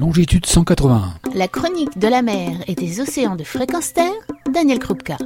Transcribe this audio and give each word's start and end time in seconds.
longitude 0.00 0.46
181. 0.46 1.12
La 1.34 1.46
chronique 1.46 1.98
de 1.98 2.08
la 2.08 2.22
mer 2.22 2.64
et 2.66 2.74
des 2.74 3.00
océans 3.00 3.36
de 3.36 3.44
fréquence 3.44 3.92
terre, 3.92 4.10
Daniel 4.50 4.78
Krupka. 4.78 5.18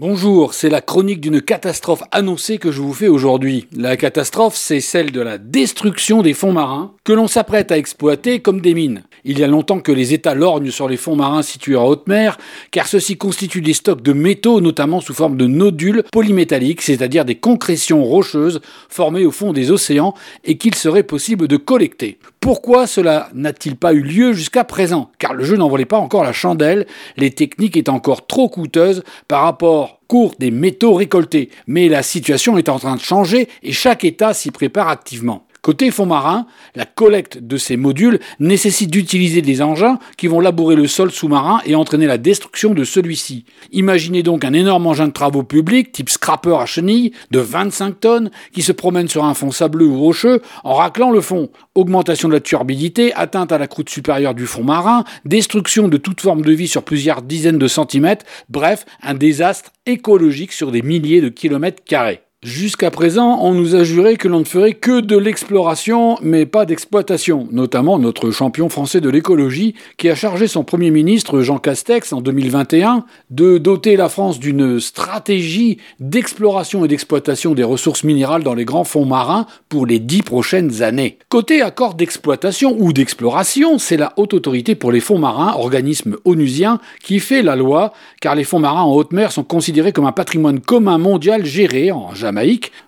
Bonjour, 0.00 0.54
c'est 0.54 0.70
la 0.70 0.80
chronique 0.80 1.20
d'une 1.20 1.42
catastrophe 1.42 2.02
annoncée 2.10 2.56
que 2.56 2.72
je 2.72 2.80
vous 2.80 2.94
fais 2.94 3.08
aujourd'hui. 3.08 3.66
La 3.76 3.98
catastrophe, 3.98 4.56
c'est 4.56 4.80
celle 4.80 5.12
de 5.12 5.20
la 5.20 5.36
destruction 5.36 6.22
des 6.22 6.32
fonds 6.32 6.54
marins 6.54 6.94
que 7.04 7.12
l'on 7.12 7.28
s'apprête 7.28 7.70
à 7.70 7.76
exploiter 7.76 8.40
comme 8.40 8.62
des 8.62 8.72
mines. 8.72 9.02
Il 9.24 9.38
y 9.38 9.44
a 9.44 9.46
longtemps 9.46 9.80
que 9.80 9.92
les 9.92 10.14
États 10.14 10.34
lorgnent 10.34 10.70
sur 10.70 10.88
les 10.88 10.96
fonds 10.96 11.16
marins 11.16 11.42
situés 11.42 11.76
en 11.76 11.84
haute 11.84 12.08
mer, 12.08 12.38
car 12.70 12.86
ceux-ci 12.86 13.18
constituent 13.18 13.60
des 13.60 13.74
stocks 13.74 14.00
de 14.00 14.14
métaux, 14.14 14.62
notamment 14.62 15.02
sous 15.02 15.12
forme 15.12 15.36
de 15.36 15.46
nodules 15.46 16.04
polymétalliques, 16.10 16.80
c'est-à-dire 16.80 17.26
des 17.26 17.34
concrétions 17.34 18.02
rocheuses 18.02 18.62
formées 18.88 19.26
au 19.26 19.30
fond 19.30 19.52
des 19.52 19.70
océans 19.70 20.14
et 20.44 20.56
qu'il 20.56 20.76
serait 20.76 21.02
possible 21.02 21.46
de 21.46 21.58
collecter. 21.58 22.18
Pourquoi 22.40 22.86
cela 22.86 23.28
n'a-t-il 23.34 23.76
pas 23.76 23.92
eu 23.92 24.00
lieu 24.00 24.32
jusqu'à 24.32 24.64
présent? 24.64 25.10
Car 25.18 25.34
le 25.34 25.44
jeu 25.44 25.58
n'en 25.58 25.68
volait 25.68 25.84
pas 25.84 25.98
encore 25.98 26.24
la 26.24 26.32
chandelle, 26.32 26.86
les 27.18 27.32
techniques 27.32 27.76
étaient 27.76 27.90
encore 27.90 28.26
trop 28.26 28.48
coûteuses 28.48 29.02
par 29.28 29.42
rapport 29.42 29.89
cours 30.08 30.34
des 30.38 30.50
métaux 30.50 30.94
récoltés. 30.94 31.50
Mais 31.66 31.88
la 31.88 32.02
situation 32.02 32.58
est 32.58 32.68
en 32.68 32.78
train 32.78 32.96
de 32.96 33.00
changer 33.00 33.48
et 33.62 33.72
chaque 33.72 34.04
État 34.04 34.34
s'y 34.34 34.50
prépare 34.50 34.88
activement. 34.88 35.46
Côté 35.70 35.92
fonds 35.92 36.04
marins, 36.04 36.46
la 36.74 36.84
collecte 36.84 37.38
de 37.38 37.56
ces 37.56 37.76
modules 37.76 38.18
nécessite 38.40 38.90
d'utiliser 38.90 39.40
des 39.40 39.62
engins 39.62 40.00
qui 40.16 40.26
vont 40.26 40.40
labourer 40.40 40.74
le 40.74 40.88
sol 40.88 41.12
sous-marin 41.12 41.60
et 41.64 41.76
entraîner 41.76 42.08
la 42.08 42.18
destruction 42.18 42.74
de 42.74 42.82
celui-ci. 42.82 43.44
Imaginez 43.70 44.24
donc 44.24 44.44
un 44.44 44.52
énorme 44.52 44.88
engin 44.88 45.06
de 45.06 45.12
travaux 45.12 45.44
publics, 45.44 45.92
type 45.92 46.10
scrapper 46.10 46.56
à 46.56 46.66
chenilles, 46.66 47.12
de 47.30 47.38
25 47.38 48.00
tonnes, 48.00 48.30
qui 48.52 48.62
se 48.62 48.72
promène 48.72 49.06
sur 49.06 49.24
un 49.24 49.32
fond 49.32 49.52
sableux 49.52 49.86
ou 49.86 49.96
rocheux 49.96 50.42
en 50.64 50.74
raclant 50.74 51.12
le 51.12 51.20
fond. 51.20 51.50
Augmentation 51.76 52.28
de 52.28 52.34
la 52.34 52.40
turbidité, 52.40 53.14
atteinte 53.14 53.52
à 53.52 53.58
la 53.58 53.68
croûte 53.68 53.90
supérieure 53.90 54.34
du 54.34 54.46
fond 54.46 54.64
marin, 54.64 55.04
destruction 55.24 55.86
de 55.86 55.98
toute 55.98 56.20
forme 56.20 56.42
de 56.42 56.50
vie 56.50 56.66
sur 56.66 56.82
plusieurs 56.82 57.22
dizaines 57.22 57.58
de 57.58 57.68
centimètres, 57.68 58.26
bref, 58.48 58.86
un 59.04 59.14
désastre 59.14 59.70
écologique 59.86 60.50
sur 60.50 60.72
des 60.72 60.82
milliers 60.82 61.20
de 61.20 61.28
kilomètres 61.28 61.84
carrés. 61.84 62.22
Jusqu'à 62.42 62.90
présent, 62.90 63.40
on 63.42 63.52
nous 63.52 63.74
a 63.74 63.84
juré 63.84 64.16
que 64.16 64.26
l'on 64.26 64.38
ne 64.38 64.44
ferait 64.44 64.72
que 64.72 65.02
de 65.02 65.18
l'exploration, 65.18 66.16
mais 66.22 66.46
pas 66.46 66.64
d'exploitation, 66.64 67.46
notamment 67.52 67.98
notre 67.98 68.30
champion 68.30 68.70
français 68.70 69.02
de 69.02 69.10
l'écologie, 69.10 69.74
qui 69.98 70.08
a 70.08 70.14
chargé 70.14 70.46
son 70.46 70.64
Premier 70.64 70.90
ministre 70.90 71.42
Jean 71.42 71.58
Castex 71.58 72.14
en 72.14 72.22
2021 72.22 73.04
de 73.28 73.58
doter 73.58 73.96
la 73.96 74.08
France 74.08 74.40
d'une 74.40 74.80
stratégie 74.80 75.76
d'exploration 75.98 76.82
et 76.82 76.88
d'exploitation 76.88 77.52
des 77.52 77.62
ressources 77.62 78.04
minérales 78.04 78.42
dans 78.42 78.54
les 78.54 78.64
grands 78.64 78.84
fonds 78.84 79.04
marins 79.04 79.44
pour 79.68 79.84
les 79.84 79.98
dix 79.98 80.22
prochaines 80.22 80.80
années. 80.80 81.18
Côté 81.28 81.60
accord 81.60 81.92
d'exploitation 81.92 82.74
ou 82.78 82.94
d'exploration, 82.94 83.78
c'est 83.78 83.98
la 83.98 84.14
Haute 84.16 84.32
Autorité 84.32 84.74
pour 84.74 84.92
les 84.92 85.00
fonds 85.00 85.18
marins, 85.18 85.52
organisme 85.58 86.16
onusien, 86.24 86.80
qui 87.04 87.20
fait 87.20 87.42
la 87.42 87.54
loi, 87.54 87.92
car 88.22 88.34
les 88.34 88.44
fonds 88.44 88.60
marins 88.60 88.84
en 88.84 88.94
haute 88.94 89.12
mer 89.12 89.30
sont 89.30 89.44
considérés 89.44 89.92
comme 89.92 90.06
un 90.06 90.12
patrimoine 90.12 90.60
commun 90.60 90.96
mondial 90.96 91.44
géré 91.44 91.92
en 91.92 92.14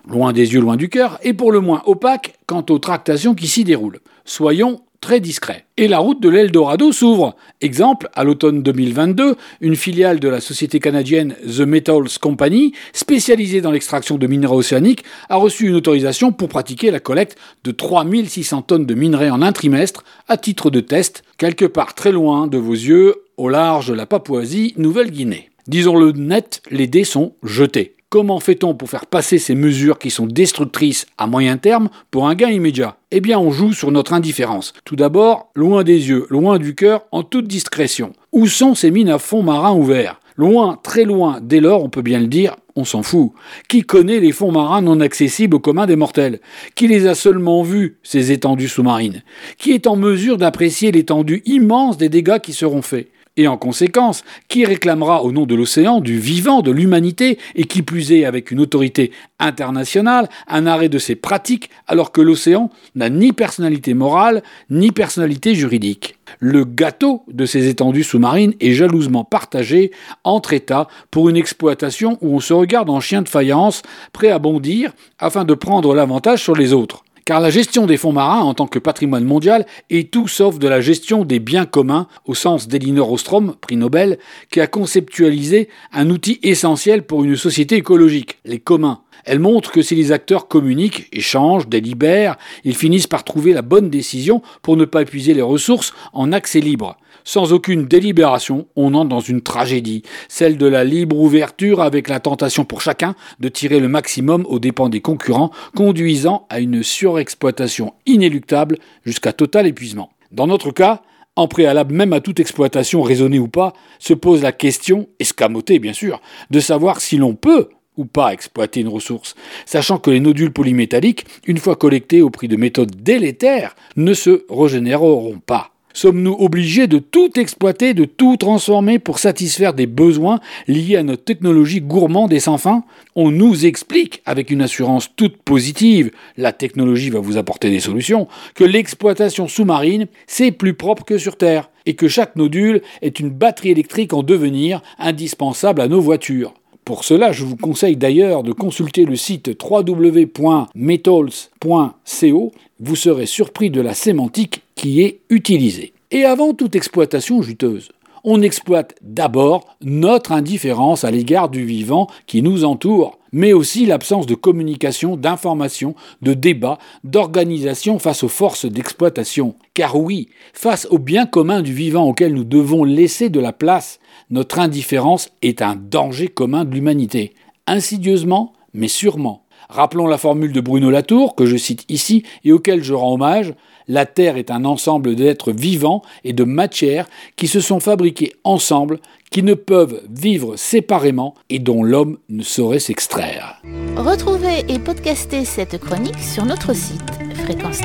loin 0.07 0.33
des 0.33 0.53
yeux, 0.53 0.61
loin 0.61 0.75
du 0.75 0.89
cœur, 0.89 1.19
et 1.23 1.33
pour 1.33 1.51
le 1.51 1.59
moins 1.59 1.81
opaque 1.85 2.35
quant 2.45 2.65
aux 2.69 2.79
tractations 2.79 3.35
qui 3.35 3.47
s'y 3.47 3.63
déroulent. 3.63 3.99
Soyons 4.25 4.81
très 5.03 5.19
discrets. 5.19 5.65
Et 5.75 5.89
la 5.89 5.99
route 5.99 6.21
de 6.21 6.29
l'Eldorado 6.29 6.93
s'ouvre. 6.93 7.35
Exemple, 7.59 8.09
à 8.15 8.23
l'automne 8.23 8.63
2022, 8.63 9.35
une 9.59 9.75
filiale 9.75 10.21
de 10.21 10.29
la 10.29 10.39
société 10.39 10.79
canadienne 10.79 11.35
The 11.45 11.59
Metals 11.59 12.19
Company, 12.21 12.71
spécialisée 12.93 13.59
dans 13.59 13.71
l'extraction 13.71 14.17
de 14.17 14.27
minerais 14.27 14.55
océaniques, 14.55 15.03
a 15.27 15.35
reçu 15.35 15.67
une 15.67 15.75
autorisation 15.75 16.31
pour 16.31 16.47
pratiquer 16.47 16.89
la 16.89 17.01
collecte 17.01 17.37
de 17.65 17.71
3600 17.71 18.61
tonnes 18.61 18.85
de 18.85 18.93
minerais 18.93 19.29
en 19.29 19.41
un 19.41 19.51
trimestre 19.51 20.05
à 20.29 20.37
titre 20.37 20.69
de 20.69 20.79
test, 20.79 21.23
quelque 21.37 21.65
part 21.65 21.95
très 21.95 22.13
loin 22.13 22.47
de 22.47 22.57
vos 22.57 22.71
yeux, 22.71 23.15
au 23.35 23.49
large 23.49 23.89
de 23.89 23.93
la 23.93 24.05
Papouasie, 24.05 24.73
Nouvelle-Guinée. 24.77 25.49
Disons-le 25.67 26.13
net, 26.13 26.61
les 26.71 26.87
dés 26.87 27.03
sont 27.03 27.33
jetés. 27.43 27.97
Comment 28.13 28.39
fait-on 28.39 28.75
pour 28.75 28.91
faire 28.91 29.07
passer 29.07 29.39
ces 29.39 29.55
mesures 29.55 29.97
qui 29.97 30.11
sont 30.11 30.27
destructrices 30.27 31.07
à 31.17 31.25
moyen 31.25 31.57
terme 31.57 31.89
pour 32.11 32.27
un 32.27 32.35
gain 32.35 32.51
immédiat? 32.51 32.95
Eh 33.09 33.21
bien, 33.21 33.39
on 33.39 33.49
joue 33.49 33.73
sur 33.73 33.89
notre 33.89 34.13
indifférence. 34.13 34.73
Tout 34.85 34.95
d'abord, 34.95 35.49
loin 35.55 35.83
des 35.83 36.09
yeux, 36.09 36.27
loin 36.29 36.59
du 36.59 36.75
cœur, 36.75 37.07
en 37.11 37.23
toute 37.23 37.47
discrétion. 37.47 38.13
Où 38.31 38.45
sont 38.45 38.75
ces 38.75 38.91
mines 38.91 39.09
à 39.09 39.17
fond 39.17 39.41
marin 39.41 39.73
ouverts? 39.73 40.19
Loin, 40.37 40.77
très 40.83 41.05
loin, 41.05 41.39
dès 41.41 41.59
lors, 41.59 41.83
on 41.83 41.89
peut 41.89 42.03
bien 42.03 42.19
le 42.19 42.27
dire, 42.27 42.55
on 42.75 42.85
s'en 42.85 43.01
fout. 43.01 43.31
Qui 43.67 43.81
connaît 43.81 44.19
les 44.19 44.31
fonds 44.31 44.51
marins 44.51 44.83
non 44.83 44.99
accessibles 44.99 45.55
au 45.55 45.59
commun 45.59 45.87
des 45.87 45.95
mortels? 45.95 46.39
Qui 46.75 46.87
les 46.87 47.07
a 47.07 47.15
seulement 47.15 47.63
vus, 47.63 47.97
ces 48.03 48.31
étendues 48.31 48.67
sous-marines? 48.67 49.23
Qui 49.57 49.71
est 49.71 49.87
en 49.87 49.95
mesure 49.95 50.37
d'apprécier 50.37 50.91
l'étendue 50.91 51.41
immense 51.47 51.97
des 51.97 52.09
dégâts 52.09 52.37
qui 52.37 52.53
seront 52.53 52.83
faits? 52.83 53.07
Et 53.35 53.47
en 53.47 53.57
conséquence, 53.57 54.23
qui 54.47 54.65
réclamera 54.65 55.23
au 55.23 55.31
nom 55.31 55.45
de 55.45 55.55
l'océan, 55.55 56.01
du 56.01 56.19
vivant, 56.19 56.61
de 56.61 56.71
l'humanité, 56.71 57.39
et 57.55 57.65
qui 57.65 57.81
plus 57.81 58.11
est 58.11 58.25
avec 58.25 58.51
une 58.51 58.59
autorité 58.59 59.11
internationale, 59.39 60.29
un 60.47 60.67
arrêt 60.67 60.89
de 60.89 60.99
ces 60.99 61.15
pratiques, 61.15 61.69
alors 61.87 62.11
que 62.11 62.21
l'océan 62.21 62.69
n'a 62.95 63.09
ni 63.09 63.33
personnalité 63.33 63.93
morale, 63.93 64.43
ni 64.69 64.91
personnalité 64.91 65.55
juridique. 65.55 66.15
Le 66.39 66.63
gâteau 66.63 67.23
de 67.27 67.45
ces 67.45 67.67
étendues 67.67 68.03
sous-marines 68.03 68.53
est 68.59 68.73
jalousement 68.73 69.23
partagé 69.23 69.91
entre 70.23 70.53
États 70.53 70.87
pour 71.11 71.29
une 71.29 71.35
exploitation 71.35 72.17
où 72.21 72.35
on 72.35 72.39
se 72.39 72.53
regarde 72.53 72.89
en 72.89 72.99
chien 72.99 73.21
de 73.21 73.29
faïence, 73.29 73.81
prêt 74.13 74.29
à 74.29 74.39
bondir 74.39 74.93
afin 75.19 75.43
de 75.43 75.53
prendre 75.53 75.93
l'avantage 75.95 76.41
sur 76.41 76.55
les 76.55 76.73
autres. 76.73 77.03
Car 77.25 77.39
la 77.39 77.49
gestion 77.49 77.85
des 77.85 77.95
fonds 77.95 78.11
marins 78.11 78.41
en 78.41 78.53
tant 78.53 78.67
que 78.67 78.79
patrimoine 78.79 79.23
mondial 79.23 79.65
est 79.89 80.11
tout 80.11 80.27
sauf 80.27 80.59
de 80.59 80.67
la 80.67 80.81
gestion 80.81 81.23
des 81.23 81.39
biens 81.39 81.65
communs 81.65 82.07
au 82.25 82.35
sens 82.35 82.67
d'Elinor 82.67 83.09
Ostrom, 83.09 83.55
prix 83.61 83.77
Nobel, 83.77 84.17
qui 84.51 84.59
a 84.59 84.67
conceptualisé 84.67 85.69
un 85.93 86.09
outil 86.09 86.39
essentiel 86.43 87.03
pour 87.03 87.23
une 87.23 87.37
société 87.37 87.75
écologique, 87.75 88.39
les 88.43 88.59
communs. 88.59 89.03
Elle 89.23 89.39
montre 89.39 89.71
que 89.71 89.81
si 89.81 89.95
les 89.95 90.11
acteurs 90.11 90.49
communiquent, 90.49 91.07
échangent, 91.13 91.69
délibèrent, 91.69 92.35
ils 92.65 92.75
finissent 92.75 93.07
par 93.07 93.23
trouver 93.23 93.53
la 93.53 93.61
bonne 93.61 93.89
décision 93.89 94.41
pour 94.61 94.75
ne 94.75 94.83
pas 94.83 95.03
épuiser 95.03 95.33
les 95.33 95.41
ressources 95.41 95.93
en 96.11 96.33
accès 96.33 96.59
libre. 96.59 96.97
Sans 97.23 97.53
aucune 97.53 97.85
délibération, 97.85 98.67
on 98.75 98.93
entre 98.93 99.09
dans 99.09 99.19
une 99.19 99.41
tragédie, 99.41 100.03
celle 100.27 100.57
de 100.57 100.65
la 100.65 100.83
libre 100.83 101.17
ouverture 101.17 101.81
avec 101.81 102.09
la 102.09 102.19
tentation 102.19 102.65
pour 102.65 102.81
chacun 102.81 103.15
de 103.39 103.49
tirer 103.49 103.79
le 103.79 103.87
maximum 103.87 104.45
aux 104.47 104.59
dépens 104.59 104.89
des 104.89 105.01
concurrents, 105.01 105.51
conduisant 105.75 106.45
à 106.49 106.59
une 106.59 106.83
surexploitation 106.83 107.93
inéluctable 108.05 108.77
jusqu'à 109.05 109.33
total 109.33 109.67
épuisement. 109.67 110.11
Dans 110.31 110.47
notre 110.47 110.71
cas, 110.71 111.01
en 111.35 111.47
préalable 111.47 111.95
même 111.95 112.13
à 112.13 112.19
toute 112.19 112.39
exploitation 112.39 113.01
raisonnée 113.01 113.39
ou 113.39 113.47
pas, 113.47 113.73
se 113.99 114.13
pose 114.13 114.41
la 114.41 114.51
question, 114.51 115.07
escamotée 115.19 115.79
bien 115.79 115.93
sûr, 115.93 116.21
de 116.51 116.59
savoir 116.59 117.01
si 117.01 117.17
l'on 117.17 117.35
peut 117.35 117.69
ou 117.97 118.05
pas 118.05 118.33
exploiter 118.33 118.81
une 118.81 118.87
ressource, 118.87 119.35
sachant 119.65 119.99
que 119.99 120.09
les 120.09 120.19
nodules 120.19 120.51
polymétalliques, 120.51 121.25
une 121.45 121.59
fois 121.59 121.75
collectés 121.75 122.21
au 122.21 122.29
prix 122.29 122.47
de 122.47 122.55
méthodes 122.55 122.95
délétères, 123.03 123.75
ne 123.95 124.13
se 124.13 124.45
régénéreront 124.49 125.39
pas. 125.45 125.72
Sommes-nous 125.93 126.35
obligés 126.39 126.87
de 126.87 126.97
tout 126.97 127.39
exploiter, 127.39 127.93
de 127.93 128.05
tout 128.05 128.35
transformer 128.37 128.97
pour 128.97 129.19
satisfaire 129.19 129.73
des 129.73 129.85
besoins 129.85 130.39
liés 130.67 130.97
à 130.97 131.03
notre 131.03 131.23
technologie 131.23 131.81
gourmande 131.81 132.33
et 132.33 132.39
sans 132.39 132.57
fin? 132.57 132.83
On 133.15 133.29
nous 133.29 133.65
explique, 133.65 134.21
avec 134.25 134.49
une 134.49 134.63
assurance 134.63 135.09
toute 135.15 135.37
positive, 135.37 136.11
la 136.35 136.51
technologie 136.51 137.11
va 137.11 137.19
vous 137.19 137.37
apporter 137.37 137.69
des 137.69 137.79
solutions, 137.79 138.27
que 138.55 138.63
l'exploitation 138.63 139.47
sous-marine, 139.47 140.07
c'est 140.25 140.51
plus 140.51 140.73
propre 140.73 141.05
que 141.05 141.19
sur 141.19 141.37
Terre, 141.37 141.69
et 141.85 141.93
que 141.93 142.07
chaque 142.07 142.35
nodule 142.35 142.81
est 143.01 143.19
une 143.19 143.29
batterie 143.29 143.71
électrique 143.71 144.13
en 144.13 144.23
devenir 144.23 144.81
indispensable 144.97 145.81
à 145.81 145.87
nos 145.87 146.01
voitures. 146.01 146.53
Pour 146.85 147.03
cela, 147.05 147.31
je 147.31 147.45
vous 147.45 147.55
conseille 147.55 147.95
d'ailleurs 147.95 148.43
de 148.43 148.51
consulter 148.51 149.05
le 149.05 149.15
site 149.15 149.57
www.metals.co. 149.63 152.51
Vous 152.79 152.95
serez 152.97 153.25
surpris 153.25 153.69
de 153.69 153.79
la 153.79 153.93
sémantique 153.93 154.63
qui 154.83 155.01
est 155.01 155.21
utilisée. 155.29 155.93
Et 156.11 156.25
avant 156.25 156.53
toute 156.53 156.75
exploitation 156.75 157.41
juteuse, 157.41 157.87
on 158.25 158.41
exploite 158.41 158.95
d'abord 159.01 159.77
notre 159.81 160.33
indifférence 160.33 161.05
à 161.05 161.11
l'égard 161.11 161.47
du 161.47 161.63
vivant 161.63 162.07
qui 162.27 162.41
nous 162.41 162.65
entoure, 162.65 163.17
mais 163.31 163.53
aussi 163.53 163.85
l'absence 163.85 164.25
de 164.25 164.35
communication, 164.35 165.15
d'information, 165.15 165.95
de 166.21 166.33
débat, 166.33 166.79
d'organisation 167.05 167.97
face 167.97 168.25
aux 168.25 168.27
forces 168.27 168.65
d'exploitation. 168.65 169.55
Car 169.73 169.95
oui, 169.95 170.27
face 170.51 170.85
au 170.91 170.97
bien 170.97 171.25
commun 171.25 171.61
du 171.61 171.71
vivant 171.71 172.03
auquel 172.03 172.33
nous 172.33 172.43
devons 172.43 172.83
laisser 172.83 173.29
de 173.29 173.39
la 173.39 173.53
place, 173.53 174.01
notre 174.31 174.59
indifférence 174.59 175.29
est 175.41 175.61
un 175.61 175.77
danger 175.77 176.27
commun 176.27 176.65
de 176.65 176.73
l'humanité. 176.75 177.35
Insidieusement, 177.67 178.51
mais 178.73 178.89
sûrement. 178.89 179.42
Rappelons 179.69 180.07
la 180.07 180.17
formule 180.17 180.51
de 180.51 180.61
Bruno 180.61 180.89
Latour, 180.89 181.35
que 181.35 181.45
je 181.45 181.57
cite 181.57 181.85
ici 181.89 182.23
et 182.43 182.51
auquel 182.51 182.83
je 182.83 182.93
rends 182.93 183.13
hommage, 183.13 183.53
la 183.87 184.05
Terre 184.05 184.37
est 184.37 184.51
un 184.51 184.65
ensemble 184.65 185.15
d'êtres 185.15 185.51
vivants 185.51 186.01
et 186.23 186.33
de 186.33 186.43
matières 186.43 187.07
qui 187.35 187.47
se 187.47 187.59
sont 187.59 187.79
fabriqués 187.79 188.33
ensemble, 188.43 188.99
qui 189.29 189.43
ne 189.43 189.53
peuvent 189.55 190.01
vivre 190.09 190.55
séparément 190.55 191.33
et 191.49 191.59
dont 191.59 191.83
l'homme 191.83 192.17
ne 192.29 192.43
saurait 192.43 192.79
s'extraire. 192.79 193.61
Retrouvez 193.97 194.63
et 194.69 194.79
podcastez 194.79 195.43
cette 195.45 195.77
chronique 195.79 196.19
sur 196.19 196.45
notre 196.45 196.73
site 196.73 197.01
fréquence 197.43 197.81